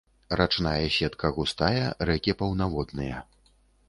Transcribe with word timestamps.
Рачная 0.39 0.85
сетка 0.95 1.29
густая, 1.35 1.83
рэкі 2.11 2.33
паўнаводныя. 2.39 3.21